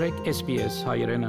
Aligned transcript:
մտրեք 0.00 0.28
SPS 0.30 0.76
հայրենը 0.88 1.28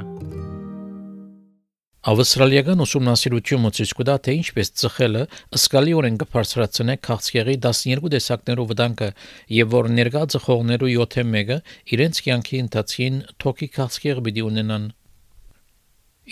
Ավստրալիական 2.07 2.83
ուսումնասիրությունը 2.85 3.71
ցույց 3.75 3.89
կտա, 3.99 4.13
թե 4.23 4.35
ինչպես 4.39 4.69
ծխելը 4.81 5.23
ըսկալիորեն 5.57 6.19
կբարձրացնե 6.21 6.95
քաղցկեղի 7.07 7.55
12 7.65 8.11
տեսակներով 8.13 8.69
վտանգը 8.71 9.09
եւ 9.57 9.75
որ 9.75 9.89
ներկա 9.97 10.21
ծխողներու 10.35 10.91
7-ը 10.93 11.25
1-ը 11.25 11.57
իրենց 11.97 12.21
կյանքի 12.27 12.61
ընթացքին 12.63 13.17
թոքի 13.43 13.69
քաղցկեղ 13.75 14.23
պիտի 14.29 14.45
ունենան։ 14.47 14.85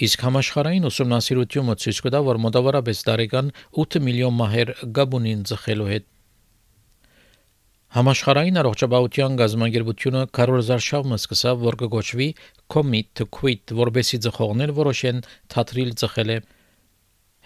Իսկ 0.08 0.24
համաշխարհային 0.30 0.88
ուսումնասիրությունը 0.94 1.76
ցույց 1.84 2.02
կտա, 2.08 2.24
որ 2.30 2.40
մոտավորապես 2.48 3.04
տարեկան 3.10 3.52
8 3.84 4.00
միլիոն 4.08 4.40
մահեր 4.40 4.74
գաբունին 4.96 5.44
ծխելու 5.52 5.92
հետ 5.92 6.08
Համաշխարհային 7.90 8.60
առողջապահության 8.62 9.38
գազագերբությունը 9.40 10.20
կարողազար 10.38 10.82
շավը 10.88 11.18
սկսավ, 11.18 11.64
որ 11.66 11.78
կգոչվի 11.80 12.28
commit 12.70 13.08
to 13.18 13.26
quit, 13.38 13.74
որբեսի 13.80 14.20
ծխողներ 14.26 14.74
որոշեն 14.78 15.24
թատրիլ 15.54 15.96
ծխել 16.02 16.34
է 16.36 16.38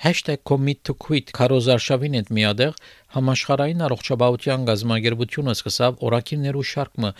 #commit 0.04 0.82
to 0.84 0.98
quit 1.06 1.32
կարոզար 1.40 1.84
շավին 1.88 2.20
հետ 2.20 2.36
միադեղ 2.36 2.76
համաշխարհային 3.16 3.88
առողջապահության 3.88 4.66
գազագերբությունը 4.68 5.56
սկսավ 5.64 6.04
օրակիրներու 6.12 6.68
շարքը, 6.74 7.14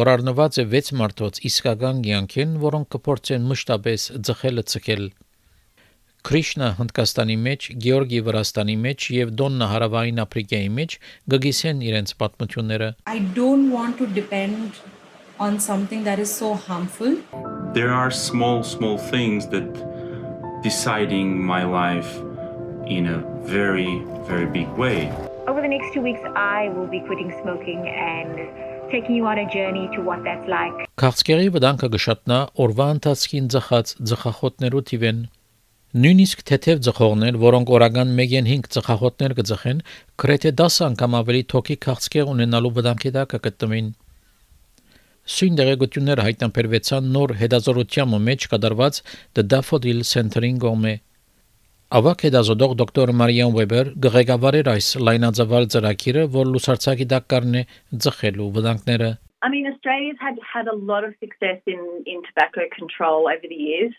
որ 0.00 0.12
առնված 0.16 0.62
է 0.64 0.64
6 0.80 0.94
մարտոց 1.02 1.44
իսկական 1.52 2.00
ցանկին, 2.08 2.60
որոնք 2.64 2.94
կփորձեն 2.96 3.50
մշտապես 3.52 4.12
ծխելը 4.24 4.64
ցկել 4.72 5.04
Քրիշնա 6.28 6.66
Հնդկաստանի 6.76 7.36
մեջ, 7.44 7.66
Գեորգի 7.80 8.18
Վրաստանի 8.26 8.74
մեջ 8.84 9.04
եւ 9.16 9.30
Դոննա 9.40 9.68
Հարավային 9.70 10.20
Աֆրիկայի 10.24 10.70
մեջ 10.78 10.96
գգիսեն 11.32 11.78
իրենց 11.88 12.12
պատմությունները։ 12.20 12.88
I 13.08 13.18
don't 13.38 13.70
want 13.72 13.96
to 14.00 14.08
depend 14.18 14.76
on 15.40 15.58
something 15.58 16.04
that 16.04 16.18
is 16.18 16.28
so 16.28 16.52
harmful. 16.54 17.16
There 17.72 17.90
are 17.90 18.10
small, 18.10 18.62
small 18.62 18.98
things 18.98 19.48
that 19.48 19.68
deciding 20.62 21.40
my 21.40 21.64
life 21.64 22.12
in 22.86 23.06
a 23.06 23.18
very, 23.48 24.04
very 24.28 24.46
big 24.46 24.68
way. 24.76 25.08
Over 25.48 25.62
the 25.62 25.72
next 25.72 25.94
two 25.94 26.02
weeks, 26.02 26.20
I 26.36 26.68
will 26.76 26.86
be 26.86 27.00
quitting 27.08 27.32
smoking 27.40 27.88
and 27.88 28.36
taking 28.92 29.16
you 29.16 29.24
on 29.24 29.38
a 29.38 29.48
journey 29.48 29.88
to 29.96 30.02
what 30.02 30.20
that's 30.28 30.46
like. 30.46 30.86
Քաղցկեղի 31.00 31.50
վտանգը 31.56 31.88
գշատնա 31.96 32.38
օրվա 32.64 32.86
ընթացքին 33.00 33.52
ծխած 33.54 33.92
ծխախոտներու 34.10 34.82
թիվեն 34.90 35.20
Նույնիսկ 35.90 36.44
թեթև 36.46 36.80
ծխողներ, 36.86 37.36
որոնք 37.42 37.70
օրական 37.74 38.10
1-5 38.14 38.66
ծխախոտներ 38.74 39.32
կծխեն, 39.40 39.78
գրեթե 40.22 40.50
10 40.60 40.74
անգամ 40.86 41.14
ավելի 41.18 41.40
թոքի 41.50 41.76
քաղցկեղ 41.82 42.28
ունենալու 42.30 42.70
վտանգի 42.76 43.10
տակ 43.16 43.32
կգտնվին։ 43.32 43.88
Սույն 45.34 45.56
դեղեցությունները 45.60 46.26
հայտնաբերվեցան 46.26 47.08
նոր 47.16 47.34
հետազոտության 47.40 48.14
մեջ 48.28 48.46
կատարված 48.52 49.00
The 49.34 49.44
Daffodil 49.50 50.04
Center-ին 50.12 50.60
գոմե։ 50.62 50.94
Ավակ 51.98 52.22
հետազոտող 52.28 52.76
դոկտոր 52.84 53.12
Մարիան 53.24 53.56
Վեբեր 53.58 53.92
գղեկավարեր 54.06 54.70
այս 54.76 54.92
լայնածավալ 55.10 55.68
ծրագիրը, 55.74 56.24
որ 56.38 56.54
լուսարցակի 56.54 57.08
տակ 57.16 57.28
կառնե 57.34 57.64
ծխելու 58.06 58.48
վտանգները 58.60 59.10
I 59.42 59.48
mean, 59.48 59.66
Australia's 59.66 60.18
had 60.20 60.36
had 60.44 60.66
a 60.68 60.76
lot 60.76 61.02
of 61.02 61.14
success 61.18 61.60
in, 61.66 61.80
in 62.04 62.20
tobacco 62.28 62.60
control 62.76 63.24
over 63.24 63.48
the 63.48 63.56
years, 63.56 63.94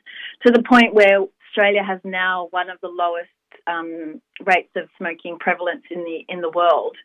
to 0.45 0.52
the 0.52 0.62
point 0.62 0.94
where 0.94 1.25
Australia 1.52 1.84
has 1.84 2.00
now 2.04 2.48
one 2.52 2.70
of 2.70 2.80
the 2.82 2.88
lowest 2.88 3.30
um, 3.68 4.22
rates 4.46 4.72
of 4.76 4.88
smoking 4.98 5.38
prevalence 5.40 5.84
in 5.92 6.04
the 6.04 6.26
in 6.30 6.42
the 6.42 6.50
world. 6.50 6.96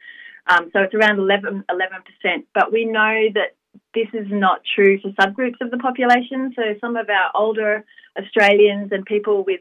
Um, 0.47 0.70
so 0.72 0.80
it's 0.80 0.94
around 0.94 1.19
11 1.19 1.64
percent. 1.69 2.47
But 2.55 2.72
we 2.72 2.84
know 2.84 3.28
that 3.34 3.56
this 3.94 4.08
is 4.12 4.27
not 4.30 4.61
true 4.75 5.00
for 5.00 5.11
subgroups 5.11 5.61
of 5.61 5.70
the 5.70 5.78
population. 5.78 6.53
So 6.55 6.62
some 6.80 6.97
of 6.97 7.08
our 7.11 7.30
older 7.34 7.84
Australians 8.19 8.92
and 8.92 9.05
people 9.05 9.44
with 9.44 9.60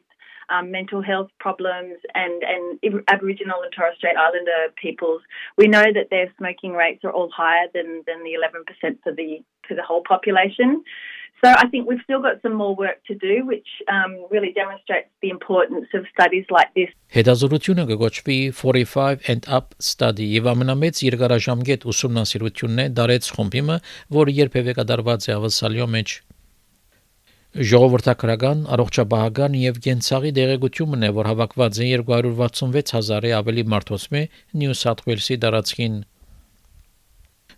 um, 0.49 0.71
mental 0.71 1.01
health 1.01 1.29
problems 1.39 1.95
and, 2.13 2.43
and 2.43 3.03
Aboriginal 3.07 3.61
and 3.63 3.71
Torres 3.75 3.95
Strait 3.97 4.15
Islander 4.15 4.71
peoples, 4.79 5.21
we 5.57 5.67
know 5.67 5.83
that 5.83 6.09
their 6.11 6.31
smoking 6.37 6.73
rates 6.73 7.03
are 7.03 7.11
all 7.11 7.31
higher 7.35 7.67
than, 7.73 8.03
than 8.05 8.23
the 8.23 8.37
11% 8.37 8.97
for 9.03 9.11
the 9.11 9.39
for 9.67 9.73
the 9.73 9.81
whole 9.81 10.03
population. 10.07 10.83
So 11.43 11.49
I 11.51 11.67
think 11.67 11.87
we've 11.87 12.01
still 12.03 12.21
got 12.21 12.41
some 12.41 12.53
more 12.53 12.75
work 12.75 13.03
to 13.07 13.15
do, 13.15 13.45
which 13.45 13.67
um, 13.95 14.13
really 14.31 14.51
demonstrates 14.53 15.09
the 15.21 15.29
importance 15.29 15.87
of 15.93 16.05
studies 16.13 16.45
like 16.49 16.71
this. 16.77 16.89
Հետազոտությունը 17.15 17.85
կգոչվի 17.91 18.37
45 18.59 19.27
and 19.33 19.49
up 19.57 19.75
study 19.79 20.29
եւ 20.37 20.47
ամենամեծ 20.53 21.03
երկարաժամկետ 21.09 21.85
ուսումնասիրությունն 21.91 22.85
է 22.85 22.87
դարեց 22.99 23.29
խումբիմը, 23.35 23.77
որը 24.19 24.37
երբևէ 24.39 24.77
կատարված 24.79 25.29
է 25.29 25.35
ավսալյո 25.35 25.89
մեջ։ 25.97 26.15
Ժողովրդական, 27.55 28.65
առողջապահական 28.75 29.53
եւ 29.55 29.77
կենցաղի 29.85 30.31
դեղեցությունն 30.35 31.05
է, 31.07 31.11
որ 31.19 31.29
հավաքված 31.31 31.77
է 31.79 31.85
266000-ի 32.01 33.31
ավելի 33.37 33.63
մարդոսմե 33.75 34.23
Նյու 34.59 34.75
Սաթ 34.81 35.05
Ուելսի 35.07 35.37
տարածքին։ 35.45 35.95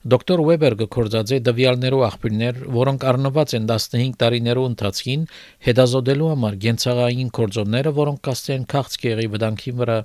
Դոկտոր 0.08 0.42
Ուեբերը 0.44 0.86
կորցածե 0.94 1.38
դվյալներու 1.44 2.04
աղբյուրներ, 2.08 2.60
որոնք 2.76 3.06
առնված 3.12 3.54
են 3.58 3.66
15 3.72 4.14
տարիներու 4.22 4.68
ընթացքին 4.70 5.26
հետազոտելու 5.68 6.30
համար 6.32 6.56
գենցաղային 6.66 7.32
կորձոնները, 7.38 7.92
որոնք 7.98 8.22
կաստեն 8.28 8.64
քաղցկեղի 8.74 9.28
վտանգի 9.34 9.74
վրա։ 9.82 9.98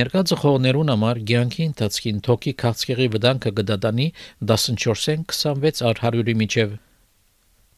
Ներկա 0.00 0.22
ծխողներուն 0.30 0.92
համար 0.92 1.22
ցանկի 1.30 1.64
ընթացքին 1.70 2.20
թոքի 2.28 2.52
քաղցկեղի 2.64 3.08
վտանգը 3.16 3.54
կդատանի 3.60 4.08
14-ին 4.50 5.24
26 5.32 5.82
առ 5.88 6.04
100-ի 6.04 6.34
միջև։ 6.42 6.76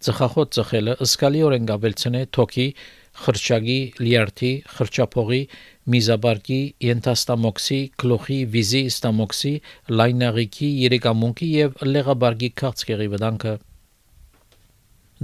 Ծխախոտ 0.02 0.56
ծխելը 0.58 0.94
ըսկալիորեն 1.06 1.68
գավելցնե 1.70 2.22
թոքի 2.34 2.66
խրճագի, 3.22 3.78
լիարդի, 4.02 4.50
խրճափողի, 4.74 5.40
միզաբարկի, 5.90 6.60
ենթաստամոքսի, 6.86 7.80
գլուխի, 8.02 8.38
վիզի, 8.54 8.82
ստամոքսի, 8.92 9.52
լայնաղիքի, 9.98 10.68
երեկամունքի 10.86 11.48
եւ 11.56 11.84
լեղաբարգի 11.92 12.50
քաղցկեղի 12.62 13.08
վտանգը 13.16 13.54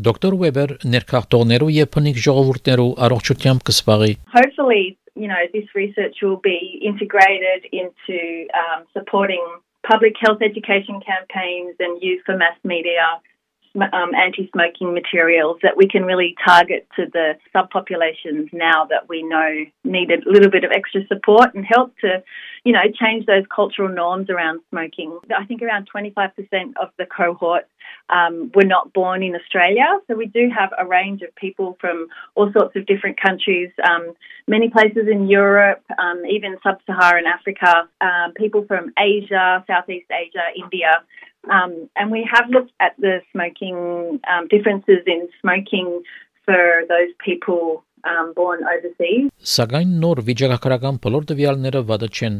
Դոկտոր 0.08 0.34
Ուեբեր 0.38 0.72
ներքախտողներու 0.94 1.70
եւ 1.74 1.88
փնիկ 1.94 2.18
ժողովուրդներու 2.24 2.90
առողջությամբ 3.06 3.64
կսպաղի 3.70 4.12
Hopefully, 4.34 4.82
you 5.14 5.28
know, 5.30 5.42
this 5.54 5.66
research 5.74 6.22
will 6.22 6.38
be 6.42 6.58
integrated 6.90 7.66
into 7.72 8.18
um, 8.54 8.86
supporting 8.94 9.42
public 9.82 10.14
health 10.22 10.42
education 10.42 11.00
campaigns 11.02 11.74
and 11.78 12.02
use 12.02 12.22
for 12.26 12.36
mass 12.36 12.58
media 12.62 13.06
um, 13.76 14.14
anti-smoking 14.14 14.94
materials 14.94 15.58
that 15.62 15.76
we 15.76 15.88
can 15.88 16.04
really 16.04 16.34
target 16.44 16.86
to 16.96 17.06
the 17.12 17.34
subpopulations 17.54 18.52
now 18.52 18.86
that 18.86 19.08
we 19.08 19.22
know 19.22 19.64
need 19.84 20.10
a 20.10 20.18
little 20.26 20.50
bit 20.50 20.64
of 20.64 20.70
extra 20.72 21.06
support 21.06 21.54
and 21.54 21.64
help 21.64 21.96
to, 21.98 22.22
you 22.64 22.72
know, 22.72 22.82
change 23.00 23.26
those 23.26 23.44
cultural 23.54 23.88
norms 23.88 24.30
around 24.30 24.60
smoking. 24.70 25.18
I 25.36 25.44
think 25.44 25.62
around 25.62 25.88
25% 25.94 26.32
of 26.80 26.90
the 26.98 27.06
cohort 27.06 27.66
um, 28.10 28.50
were 28.54 28.64
not 28.64 28.92
born 28.92 29.22
in 29.22 29.34
Australia, 29.34 29.86
so 30.06 30.14
we 30.14 30.26
do 30.26 30.50
have 30.56 30.70
a 30.78 30.86
range 30.86 31.22
of 31.22 31.34
people 31.34 31.76
from 31.80 32.08
all 32.34 32.50
sorts 32.52 32.74
of 32.76 32.86
different 32.86 33.20
countries, 33.20 33.70
um, 33.88 34.14
many 34.46 34.70
places 34.70 35.08
in 35.10 35.28
Europe, 35.28 35.82
um, 35.98 36.22
even 36.28 36.56
sub-Saharan 36.62 37.24
Africa, 37.26 37.88
um, 38.00 38.32
people 38.34 38.64
from 38.66 38.92
Asia, 38.98 39.64
Southeast 39.66 40.10
Asia, 40.10 40.44
India. 40.56 41.02
Um, 41.48 41.88
and 41.96 42.10
we 42.10 42.28
have 42.32 42.50
looked 42.50 42.72
at 42.80 42.92
the 42.98 43.20
smoking 43.32 44.20
um, 44.28 44.48
differences 44.48 45.00
in 45.06 45.28
smoking 45.40 46.02
for 46.44 46.84
those 46.88 47.12
people 47.24 47.84
um, 48.04 48.32
born 48.36 48.60
overseas. 48.74 49.32
Սակայն 49.56 49.96
նոր 50.02 50.22
վիճակագրական 50.28 51.00
բոլոր 51.04 51.28
տվյալները 51.32 51.82
վատը 51.88 52.08
չեն։ 52.18 52.38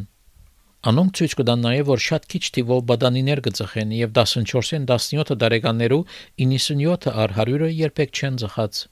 Անոնք 0.89 1.15
ցույց 1.19 1.33
կտան 1.41 1.65
նաև, 1.65 1.87
որ 1.89 2.03
շատ 2.05 2.27
քիչ 2.31 2.43
թիվով 2.55 2.83
բադանիներ 2.91 3.41
կծխեն 3.49 3.89
եւ 3.97 4.13
14-ին 4.19 4.85
17 4.87 5.35
տարեկաներու 5.41 6.03
97-ը 6.45 7.15
առ 7.25 7.35
100-ը 7.41 7.71
երբեք 7.79 8.15
չեն 8.15 8.39
ծխած։ 8.43 8.83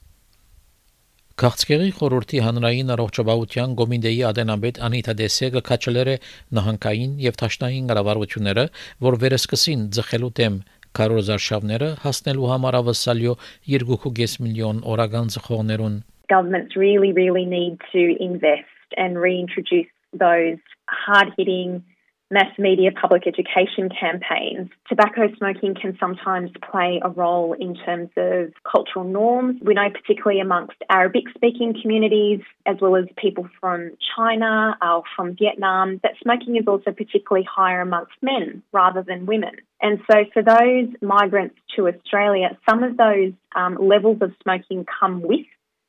Քաղցկեղի 1.38 1.90
խորհրդի 1.94 2.40
հանրային 2.42 2.88
առողջապահության 2.92 3.74
գոմինդեի 3.78 4.16
ադենաբեդ 4.26 4.78
Անիտա 4.86 5.12
Դեսեգը 5.20 5.60
քաչելեր 5.68 6.08
է 6.10 6.16
նահանգային 6.58 7.12
եւ 7.24 7.36
ճաշնային 7.42 7.90
կառավարությունները, 7.92 8.64
որ 9.06 9.16
վերսկսին 9.22 9.84
ձխելու 9.94 10.30
դեմ 10.40 10.56
կարոզարշավները 10.98 11.90
հասնելու 12.02 12.50
համար 12.52 12.78
ավսալյո 12.80 13.36
2.5 13.70 14.34
միլիոն 14.48 14.82
օրական 14.94 15.30
ձխողներուն 15.36 16.00
Governments 16.34 16.74
really 16.74 17.12
really 17.20 17.46
need 17.46 17.78
to 17.94 18.02
invest 18.18 18.98
and 19.04 19.22
reintroduce 19.22 19.94
those 20.24 20.58
hard 21.06 21.30
hitting 21.38 21.78
mass 22.30 22.58
media 22.58 22.90
public 22.92 23.26
education 23.26 23.88
campaigns. 23.88 24.68
Tobacco 24.88 25.28
smoking 25.36 25.74
can 25.74 25.96
sometimes 25.98 26.50
play 26.70 27.00
a 27.02 27.08
role 27.08 27.54
in 27.54 27.74
terms 27.74 28.10
of 28.16 28.52
cultural 28.70 29.04
norms. 29.04 29.60
We 29.62 29.74
know, 29.74 29.88
particularly 29.90 30.40
amongst 30.40 30.76
Arabic 30.90 31.24
speaking 31.34 31.74
communities, 31.80 32.40
as 32.66 32.76
well 32.80 32.96
as 32.96 33.06
people 33.16 33.48
from 33.60 33.92
China 34.16 34.76
or 34.82 35.04
from 35.16 35.36
Vietnam, 35.36 36.00
that 36.02 36.12
smoking 36.22 36.56
is 36.56 36.66
also 36.66 36.92
particularly 36.92 37.48
higher 37.50 37.80
amongst 37.80 38.12
men 38.20 38.62
rather 38.72 39.02
than 39.02 39.26
women. 39.26 39.56
And 39.80 40.00
so, 40.10 40.24
for 40.34 40.42
those 40.42 40.88
migrants 41.00 41.56
to 41.76 41.88
Australia, 41.88 42.58
some 42.68 42.82
of 42.82 42.96
those 42.96 43.32
um, 43.54 43.76
levels 43.80 44.18
of 44.20 44.32
smoking 44.42 44.84
come 45.00 45.22
with 45.22 45.46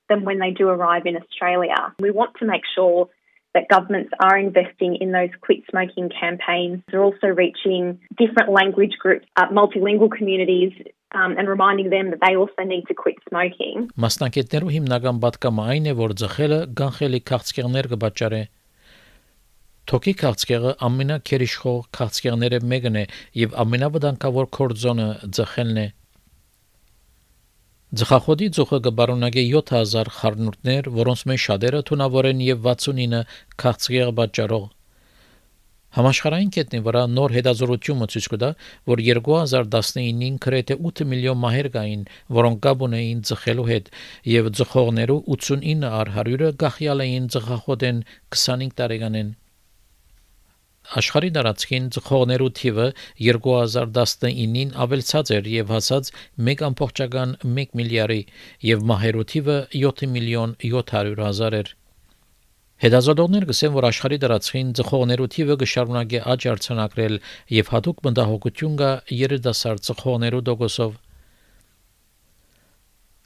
them 0.08 0.24
when 0.24 0.40
they 0.40 0.52
do 0.52 0.68
arrive 0.68 1.06
in 1.06 1.16
Australia. 1.16 1.94
We 2.00 2.12
want 2.12 2.36
to 2.40 2.46
make 2.46 2.64
sure 2.76 3.10
that 3.54 3.68
governments 3.70 4.12
are 4.20 4.38
investing 4.38 4.96
in 4.96 5.12
those 5.12 5.30
quit 5.42 5.62
smoking 5.70 6.10
campaigns. 6.10 6.82
They're 6.90 7.04
also 7.04 7.28
reaching 7.28 8.00
different 8.18 8.52
language 8.52 8.96
groups, 9.00 9.26
uh, 9.38 9.48
multilingual 9.48 10.12
communities, 10.12 10.74
um, 11.16 11.36
and 11.38 11.50
reminding 11.50 11.90
them 11.90 12.12
that 12.12 12.20
they 12.26 12.36
also 12.36 12.64
need 12.64 12.86
to 12.88 12.94
quit 12.94 13.18
smoking. 13.30 13.90
Մասնակիցներու 13.98 14.74
հիմնական 14.78 15.22
պատկամը 15.24 15.68
այն 15.74 15.90
է, 15.90 15.94
որ 15.98 16.16
ձխելը 16.22 16.60
գանխելի 16.80 17.22
քաղցկեղներ 17.32 17.90
կբաճարի։ 17.94 18.42
Թոքի 19.90 20.14
քաղցկեղը 20.22 20.72
ամենակերիշխող 20.86 21.80
քաղցկեղները 21.98 22.60
մեկն 22.74 23.00
է 23.00 23.06
եւ 23.42 23.56
ամենավտանգավոր 23.64 24.50
կորձոնը 24.60 25.08
ձխելն 25.38 25.80
է։ 25.82 25.88
Ձխախոդի 27.90 28.48
ծուխը 28.54 28.78
կբարունագե 28.86 29.44
7000 29.50 30.10
խառնուրդներ, 30.14 30.90
որոնց 30.94 31.22
մեջ 31.30 31.40
շատերը 31.44 31.80
թունավոր 31.90 32.28
են 32.30 32.44
եւ 32.46 32.60
69 32.68 33.22
քաղցկեղ 33.64 34.12
պատճառող։ 34.20 34.68
Համաշխարհային 35.98 36.52
կետնի 36.54 36.84
վրա 36.86 37.02
նոր 37.16 37.34
հետազոտությունը 37.40 38.10
ցույց 38.14 38.28
կտա, 38.36 38.52
որ 38.94 39.04
2019-ին 39.10 40.38
գրեթե 40.46 40.78
8 40.92 41.10
միլիոն 41.16 41.42
մահեր 41.48 41.72
կային, 41.80 42.06
որոնք 42.38 42.64
կապ 42.70 42.88
ունեին 42.90 43.28
ծխելու 43.32 43.70
հետ, 43.74 43.94
եւ 44.38 44.54
ծխողներու 44.62 45.20
89 45.40 45.90
առ 45.90 46.16
100-ը 46.22 46.56
գախյալ 46.62 47.06
էին 47.10 47.30
ծխախոդեն 47.34 48.06
25 48.38 48.78
տարեկանեն։ 48.84 49.38
Աշխարհի 50.98 51.30
դարածքին 51.36 51.88
ծխողներու 51.96 52.50
թիվը 52.60 52.86
2019-ին 53.26 54.72
ավելցած 54.86 55.32
էր 55.36 55.50
եւ 55.54 55.74
հասած 55.76 56.08
1.1 56.52 57.36
միլիարդի 57.80 58.24
եւ 58.70 58.88
մահերու 58.92 59.26
թիվը 59.34 59.58
7 59.76 60.10
միլիոն 60.16 60.56
700 60.64 61.22
հազար 61.26 61.58
էր։ 61.60 61.70
Հետազոտողներ 62.80 63.46
գսեն, 63.52 63.72
որ 63.76 63.88
աշխարհի 63.90 64.18
դարածքին 64.24 64.72
ծխողներու 64.80 65.30
թիվը 65.36 65.60
կշարունակի 65.62 66.24
աճ 66.34 66.48
արձանագրել 66.56 67.16
եւ 67.60 67.72
հատուկ 67.76 68.04
մտահոգություն 68.08 68.78
կա 68.82 68.92
երիտասարդ 69.20 69.88
ծխողներու 69.90 70.44
դոգոսով 70.50 70.98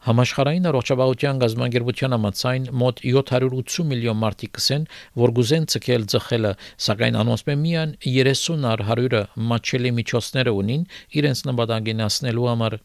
Համաշխարհային 0.04 0.66
առողջապահության 0.68 1.38
գազագերբության 1.40 2.14
համաձայն 2.14 2.64
մոտ 2.76 2.98
780 3.08 3.86
միլիոն 3.88 4.18
մարդիկ 4.20 4.52
կսեն, 4.58 4.88
որ 5.22 5.32
գուզեն 5.38 5.68
ցկել 5.74 6.08
ծխելը, 6.14 6.52
սակայն 6.86 7.18
անոնց 7.22 7.44
միան 7.64 7.94
30 8.04 8.68
առ 8.74 8.84
100-ը 8.90 9.22
մաչելի 9.52 9.92
միջոցները 10.00 10.54
ունին 10.60 10.84
իրենց 11.24 11.44
նպատակին 11.48 12.04
հասնելու 12.04 12.50
համար։ 12.52 12.76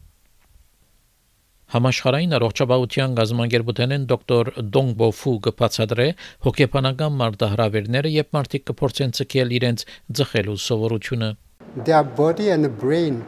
Համաշխարհային 1.74 2.38
առողջապահության 2.38 3.18
գազագերբութենեն 3.18 4.06
դոկտոր 4.14 4.52
Դոնգբո 4.78 5.08
Ֆու 5.18 5.34
կբացատրե 5.48 6.08
հոգեբանական 6.46 7.18
մարտահրավերները, 7.18 8.14
երբ 8.14 8.30
մարդիկ 8.38 8.64
կփորձեն 8.70 9.18
ցկել 9.18 9.52
իրենց 9.58 9.84
ծխելու 10.22 10.58
սովորությունը։ 10.68 11.34
Their 11.84 12.06
body 12.22 12.48
and 12.54 12.70
brain 12.78 13.20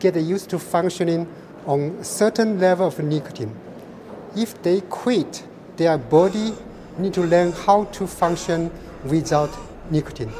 get 0.00 0.16
used 0.16 0.48
to 0.54 0.58
functioning 0.58 1.26
on 1.66 1.96
a 2.00 2.04
certain 2.04 2.58
level 2.58 2.86
of 2.86 2.98
nicotine. 2.98 3.54
If 4.36 4.62
they 4.62 4.80
quit, 4.82 5.46
their 5.76 5.98
body 5.98 6.54
need 6.98 7.14
to 7.14 7.22
learn 7.22 7.52
how 7.52 7.84
to 7.84 8.06
function 8.06 8.70
without 9.04 9.50
nicotine. 9.90 10.32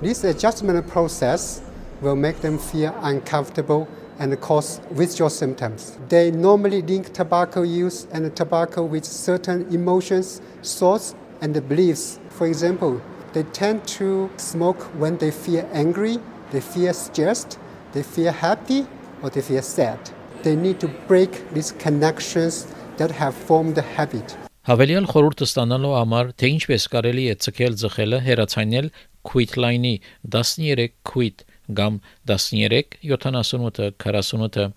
This 0.00 0.24
adjustment 0.24 0.86
process 0.88 1.62
will 2.00 2.16
make 2.16 2.40
them 2.40 2.58
feel 2.58 2.94
uncomfortable 3.02 3.88
and 4.18 4.38
cause 4.40 4.80
withdrawal 4.90 5.30
symptoms. 5.30 5.96
They 6.08 6.30
normally 6.30 6.82
link 6.82 7.12
tobacco 7.12 7.62
use 7.62 8.06
and 8.12 8.34
tobacco 8.36 8.84
with 8.84 9.04
certain 9.04 9.72
emotions, 9.74 10.40
thoughts, 10.62 11.14
and 11.40 11.54
beliefs. 11.68 12.18
For 12.30 12.46
example, 12.46 13.00
they 13.32 13.44
tend 13.44 13.86
to 13.98 14.30
smoke 14.36 14.82
when 14.98 15.16
they 15.18 15.30
feel 15.30 15.68
angry, 15.72 16.18
they 16.50 16.60
feel 16.60 16.92
stressed, 16.92 17.58
they 17.92 18.02
feel 18.02 18.32
happy, 18.32 18.86
or 19.22 19.30
they 19.30 19.40
feel 19.40 19.62
sad. 19.62 19.98
They 20.42 20.56
need 20.56 20.78
to 20.80 20.88
break 21.08 21.32
these 21.52 21.72
connections 21.72 22.66
that 22.98 23.10
have 23.10 23.34
formed 23.34 23.78
a 23.78 23.86
habit. 23.96 24.36
Հավելյալ 24.62 25.08
խորհուրդը 25.10 25.46
ստանալու 25.48 25.94
համար, 25.98 26.28
թե 26.38 26.48
ինչպես 26.54 26.84
կարելի 26.92 27.24
է 27.32 27.34
ցկել 27.42 27.78
ձխելը, 27.80 28.18
հերացանել 28.26 28.90
quit 29.26 29.56
line-ի 29.58 29.94
13 30.36 30.92
quit 31.02 31.42
կամ 31.78 31.98
13 32.30 33.00
78 33.02 33.96
48 34.04 34.70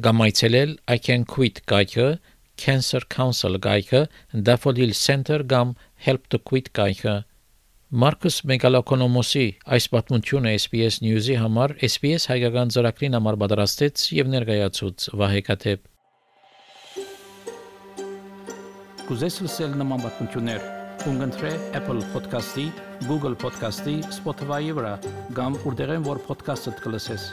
կամ 0.00 0.22
այցելել 0.26 0.76
I 0.86 0.98
can 1.02 1.26
quit 1.26 1.62
կայքը, 1.66 2.06
Cancer 2.60 3.02
Council 3.10 3.58
կայքը, 3.58 4.06
Daffodil 4.32 4.94
Center 4.94 5.42
կամ 5.42 5.74
Help 6.06 6.28
to 6.30 6.38
Quit 6.38 6.70
կայքը 6.76 7.24
Մարկոս 7.90 8.36
Մեգալոկոնոմոսի 8.46 9.40
այս 9.74 9.86
պատմությունը 9.90 10.50
SPS 10.60 11.00
News-ի 11.02 11.34
համար 11.40 11.72
SPS 11.88 12.28
հայկական 12.30 12.70
ծրագրին 12.70 13.16
համար 13.18 13.38
պատրաստեց 13.42 14.04
եւ 14.14 14.30
ներկայացուց 14.30 15.06
Վահե 15.18 15.40
Կաթեփ 15.48 15.88
Կուզես 19.08 19.40
լսել 19.42 19.74
նման 19.82 20.04
պատմություններ, 20.06 20.70
կընտրե 21.02 21.50
Apple 21.80 22.06
Podcast-ի, 22.14 22.68
Google 23.10 23.34
Podcast-ի, 23.42 23.96
Spotify-ի 24.20 24.76
վրա, 24.78 24.94
կամ 25.34 25.58
որտեղեն 25.66 26.06
որ 26.06 26.22
podcast-ը 26.30 26.78
կլսես։ 26.86 27.26